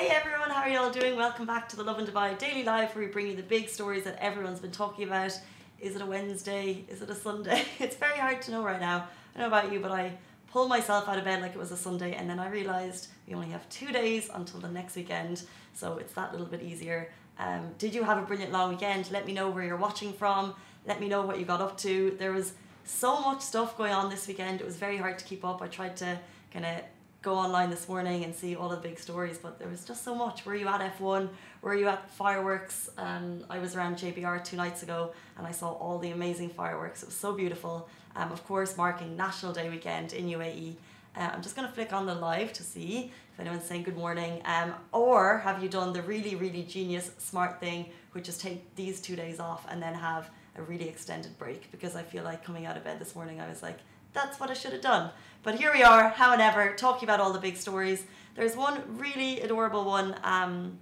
[0.00, 1.14] Hey everyone, how are you all doing?
[1.14, 4.04] Welcome back to the Lovin Dubai Daily Live where we bring you the big stories
[4.04, 5.38] that everyone's been talking about.
[5.78, 6.86] Is it a Wednesday?
[6.88, 7.66] Is it a Sunday?
[7.78, 8.96] It's very hard to know right now.
[9.34, 10.16] I don't know about you, but I
[10.50, 13.34] pulled myself out of bed like it was a Sunday and then I realised we
[13.34, 15.42] only have two days until the next weekend,
[15.74, 17.12] so it's that little bit easier.
[17.38, 19.10] Um, did you have a brilliant long weekend?
[19.10, 20.54] Let me know where you're watching from.
[20.86, 22.16] Let me know what you got up to.
[22.18, 22.54] There was
[22.84, 24.62] so much stuff going on this weekend.
[24.62, 25.60] It was very hard to keep up.
[25.60, 26.18] I tried to
[26.54, 26.76] kind of
[27.22, 30.14] go online this morning and see all the big stories, but there was just so
[30.14, 30.46] much.
[30.46, 31.28] Were you at F1?
[31.60, 32.88] Were you at fireworks?
[32.96, 37.02] Um, I was around JBR two nights ago and I saw all the amazing fireworks.
[37.02, 37.88] It was so beautiful.
[38.16, 40.76] Um, of course, marking National Day weekend in UAE.
[41.14, 43.96] Uh, I'm just going to flick on the live to see if anyone's saying good
[43.96, 44.40] morning.
[44.46, 49.00] Um, or have you done the really, really genius, smart thing, which is take these
[49.00, 51.70] two days off and then have a really extended break?
[51.70, 53.78] Because I feel like coming out of bed this morning, I was like,
[54.12, 55.10] that's what I should have done.
[55.42, 58.04] But here we are, how and ever, talking about all the big stories.
[58.34, 60.14] There's one really adorable one.
[60.22, 60.78] Um,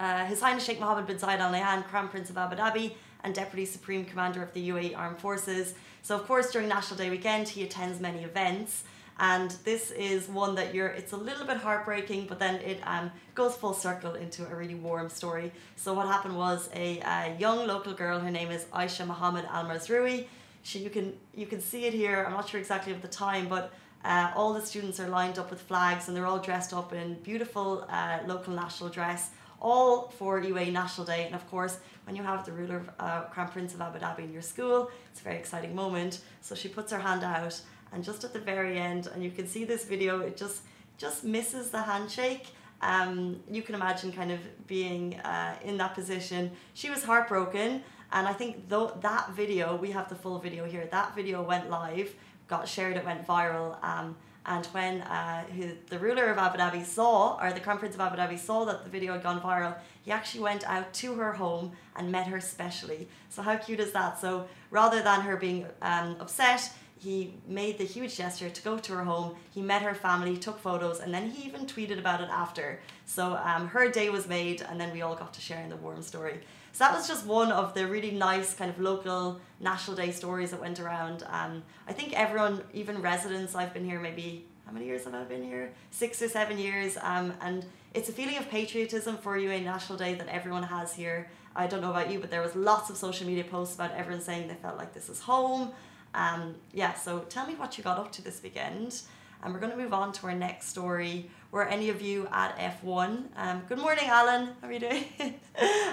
[0.00, 3.34] uh, His Highness Sheikh Mohammed bin Zayed Al Nahyan, Crown Prince of Abu Dhabi and
[3.34, 5.74] Deputy Supreme Commander of the UAE Armed Forces.
[6.02, 8.84] So, of course, during National Day weekend, he attends many events.
[9.18, 13.12] And this is one that you're, it's a little bit heartbreaking, but then it um,
[13.34, 15.52] goes full circle into a really warm story.
[15.76, 19.64] So, what happened was a, a young local girl, her name is Aisha Mohammed Al
[19.64, 20.26] Mazrui
[20.64, 22.24] she, you can you can see it here.
[22.26, 23.72] I'm not sure exactly of the time, but
[24.04, 27.14] uh, all the students are lined up with flags and they're all dressed up in
[27.22, 31.26] beautiful uh, local national dress, all for UAE National Day.
[31.26, 34.32] And of course, when you have the ruler, uh, Crown Prince of Abu Dhabi in
[34.32, 36.22] your school, it's a very exciting moment.
[36.40, 37.60] So she puts her hand out,
[37.92, 40.62] and just at the very end, and you can see this video, it just
[40.96, 42.46] just misses the handshake.
[42.80, 46.52] Um, you can imagine kind of being uh, in that position.
[46.72, 47.82] She was heartbroken
[48.14, 50.88] and I think though that video, we have the full video here.
[50.90, 52.14] That video went live,
[52.48, 53.76] got shared, it went viral.
[53.84, 55.44] Um, and when uh,
[55.88, 58.84] the ruler of Abu Dhabi saw, or the Crown Prince of Abu Dhabi saw that
[58.84, 62.40] the video had gone viral, he actually went out to her home and met her
[62.40, 63.08] specially.
[63.30, 64.20] So how cute is that?
[64.20, 68.92] So rather than her being um, upset, he made the huge gesture to go to
[68.92, 69.34] her home.
[69.50, 72.80] He met her family, took photos, and then he even tweeted about it after.
[73.06, 75.76] So um, her day was made, and then we all got to share in the
[75.76, 76.40] warm story.
[76.74, 80.50] So that was just one of the really nice kind of local National Day stories
[80.50, 81.22] that went around.
[81.30, 85.22] Um, I think everyone, even residents, I've been here maybe, how many years have I
[85.22, 85.72] been here?
[85.92, 86.98] Six or seven years.
[87.00, 87.64] Um, and
[87.94, 91.30] it's a feeling of patriotism for UAE National Day that everyone has here.
[91.54, 94.20] I don't know about you, but there was lots of social media posts about everyone
[94.20, 95.70] saying they felt like this is home.
[96.12, 99.02] Um, yeah, so tell me what you got up to this weekend.
[99.44, 101.28] And we're going to move on to our next story.
[101.50, 103.24] Were any of you at F1?
[103.36, 104.52] Um, good morning, Alan.
[104.62, 105.04] How are you doing?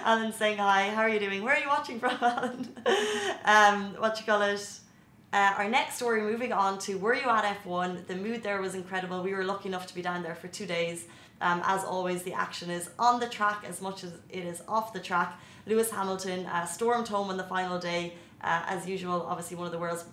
[0.05, 0.87] Alan saying hi.
[0.89, 1.43] How are you doing?
[1.43, 2.73] Where are you watching from, Alan?
[3.43, 4.79] um, what you call it?
[5.33, 8.07] Uh, our next story, moving on to Were You at F1?
[8.07, 9.21] The mood there was incredible.
[9.21, 11.07] We were lucky enough to be down there for two days.
[11.41, 14.93] Um, as always, the action is on the track as much as it is off
[14.93, 15.37] the track.
[15.65, 18.13] Lewis Hamilton uh, stormed home on the final day.
[18.41, 20.05] Uh, as usual, obviously one of the world's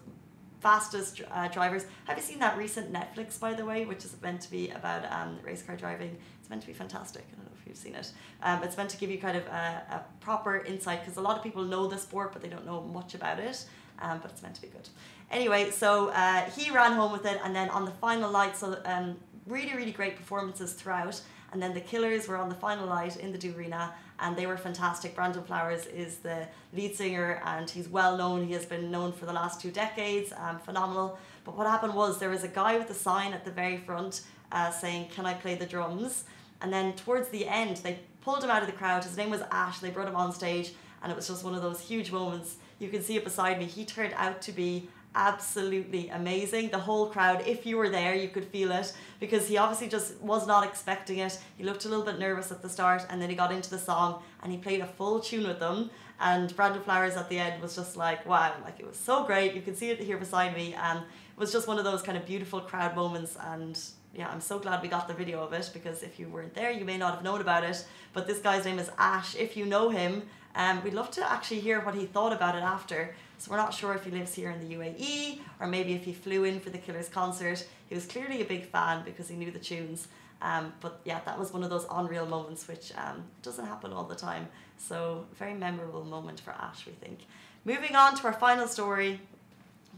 [0.61, 1.87] fastest uh, drivers.
[2.07, 5.11] Have you seen that recent Netflix, by the way, which is meant to be about
[5.13, 6.17] um, race car driving?
[6.41, 7.25] It's meant to be fantastic.
[7.33, 8.13] I don't know if you've seen it.
[8.43, 11.37] Um, it's meant to give you kind of a, a proper insight because a lot
[11.37, 13.67] of people know the sport, but they don't know much about it.
[14.01, 14.89] Um, but it's meant to be good.
[15.31, 18.81] Anyway, so uh, he ran home with it, and then on the final light, so
[18.85, 19.17] um,
[19.47, 21.21] really, really great performances throughout.
[21.53, 24.57] And then the Killers were on the final night in the Arena and they were
[24.57, 25.15] fantastic.
[25.15, 28.47] Brandon Flowers is the lead singer and he's well known.
[28.47, 31.19] He has been known for the last two decades, um, phenomenal.
[31.45, 34.23] But what happened was there was a guy with a sign at the very front
[34.53, 36.25] uh, saying, Can I play the drums?
[36.61, 39.05] And then towards the end, they pulled him out of the crowd.
[39.05, 39.79] His name was Ash.
[39.79, 40.73] They brought him on stage
[41.03, 42.57] and it was just one of those huge moments.
[42.79, 43.65] You can see it beside me.
[43.65, 46.71] He turned out to be absolutely amazing.
[46.71, 50.19] The whole crowd, if you were there, you could feel it because he obviously just
[50.21, 51.39] was not expecting it.
[51.59, 53.79] He looked a little bit nervous at the start and then he got into the
[53.79, 55.91] song and he played a full tune with them.
[56.21, 59.55] And Brandon Flowers at the end was just like, wow, like it was so great.
[59.55, 60.75] You can see it here beside me.
[60.75, 63.37] And it was just one of those kind of beautiful crowd moments.
[63.41, 63.79] And
[64.13, 66.73] yeah, I'm so glad we got the video of it because if you weren't there,
[66.73, 67.85] you may not have known about it.
[68.13, 69.37] But this guy's name is Ash.
[69.37, 70.23] If you know him,
[70.57, 73.15] um, we'd love to actually hear what he thought about it after.
[73.39, 76.13] So we're not sure if he lives here in the UAE or maybe if he
[76.13, 77.65] flew in for the Killers concert.
[77.89, 80.09] He was clearly a big fan because he knew the tunes.
[80.43, 84.05] Um, but yeah, that was one of those unreal moments which um, doesn't happen all
[84.05, 84.49] the time.
[84.79, 87.21] So very memorable moment for Ash, we think.
[87.65, 89.21] Moving on to our final story.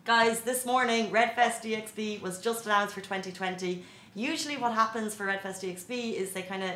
[0.04, 3.84] Guys, this morning Redfest DXB was just announced for 2020.
[4.14, 6.70] Usually what happens for Redfest DXB is they kind of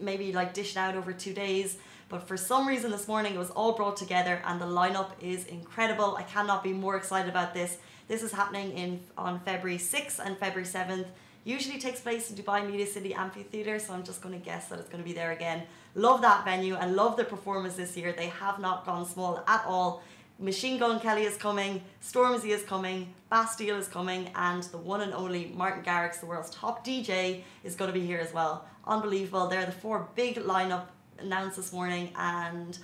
[0.00, 1.78] maybe like dish it out over two days
[2.08, 5.46] but for some reason this morning it was all brought together and the lineup is
[5.46, 6.16] incredible.
[6.16, 7.78] I cannot be more excited about this.
[8.06, 11.06] This is happening in on February 6th and February 7th.
[11.46, 14.80] Usually takes place in Dubai Media City Amphitheatre, so I'm just going to guess that
[14.80, 15.62] it's going to be there again.
[15.94, 18.12] Love that venue and love the performance this year.
[18.12, 20.02] They have not gone small at all.
[20.40, 25.14] Machine Gun Kelly is coming, Stormzy is coming, Bastille is coming, and the one and
[25.14, 28.64] only Martin Garrix, the world's top DJ, is going to be here as well.
[28.84, 29.46] Unbelievable.
[29.46, 30.86] They're the four big lineup
[31.20, 32.76] announced this morning, and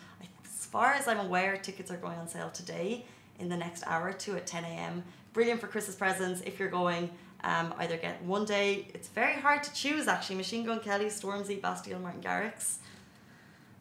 [0.44, 3.06] as far as I'm aware, tickets are going on sale today
[3.40, 5.02] in the next hour or two at 10 a.m.
[5.32, 7.10] Brilliant for Christmas presents if you're going.
[7.44, 8.88] Um, either get one day.
[8.94, 10.36] It's very hard to choose actually.
[10.36, 12.76] Machine Gun Kelly, Stormzy, Bastille, Martin Garrix.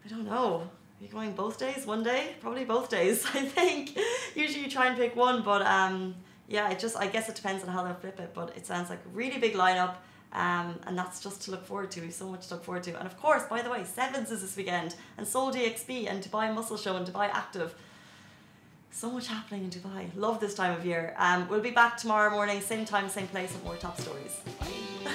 [0.03, 0.69] I don't know.
[1.01, 1.85] Are you going both days?
[1.85, 2.35] One day?
[2.41, 3.97] Probably both days, I think.
[4.35, 6.15] Usually you try and pick one, but um,
[6.47, 8.31] yeah, it just I guess it depends on how they'll flip it.
[8.33, 9.95] But it sounds like a really big lineup.
[10.33, 12.01] Um, and that's just to look forward to.
[12.01, 12.97] We've so much to look forward to.
[12.97, 16.53] And of course, by the way, Sevens is this weekend, and Sole DXB, and Dubai
[16.53, 17.75] Muscle Show, and Dubai Active.
[18.91, 20.09] So much happening in Dubai.
[20.15, 21.15] Love this time of year.
[21.17, 24.41] Um, we'll be back tomorrow morning, same time, same place, with more top stories.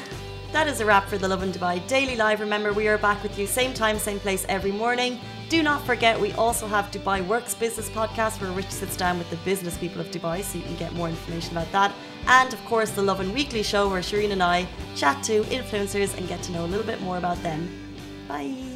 [0.53, 2.41] That is a wrap for the Lovin Dubai Daily Live.
[2.41, 5.21] Remember, we are back with you same time, same place every morning.
[5.51, 9.29] Do not forget, we also have Dubai Works Business Podcast where Rich sits down with
[9.29, 11.93] the business people of Dubai so you can get more information about that.
[12.29, 16.27] And of course, the Lovin Weekly Show where Shireen and I chat to influencers and
[16.27, 17.69] get to know a little bit more about them.
[18.27, 18.76] Bye.